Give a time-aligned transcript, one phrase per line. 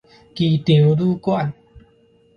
[0.33, 1.53] 機場旅館